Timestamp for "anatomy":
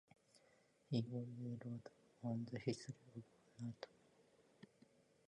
3.59-3.95